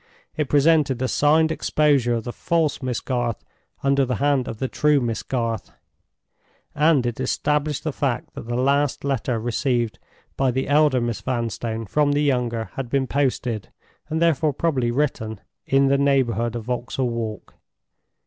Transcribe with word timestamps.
It 0.35 0.49
presented 0.49 0.99
a 1.03 1.07
signed 1.07 1.51
exposure 1.51 2.15
of 2.15 2.23
the 2.23 2.33
false 2.33 2.81
Miss 2.81 2.99
Garth 2.99 3.45
under 3.83 4.03
the 4.03 4.15
hand 4.15 4.47
of 4.47 4.57
the 4.57 4.67
true 4.67 4.99
Miss 4.99 5.21
Garth; 5.21 5.69
and 6.73 7.05
it 7.05 7.19
established 7.19 7.83
the 7.83 7.93
fact 7.93 8.33
that 8.33 8.47
the 8.47 8.55
last 8.55 9.03
letter 9.03 9.37
received 9.39 9.99
by 10.35 10.49
the 10.49 10.67
elder 10.67 10.99
Miss 11.01 11.21
Vanstone 11.21 11.85
from 11.85 12.13
the 12.13 12.21
younger 12.23 12.71
had 12.73 12.89
been 12.89 13.05
posted 13.05 13.69
(and 14.09 14.19
therefore 14.19 14.53
probably 14.53 14.89
written) 14.89 15.39
in 15.67 15.85
the 15.85 15.99
neighborhood 15.99 16.55
of 16.55 16.63
Vauxhall 16.63 17.07
Walk. 17.07 17.53